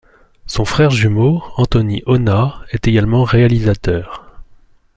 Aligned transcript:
Son 0.47 0.65
frère 0.65 0.89
jumeau, 0.89 1.43
Anthony 1.57 2.01
Onah, 2.07 2.61
est 2.71 2.87
également 2.87 3.23
réalisateur. 3.23 4.41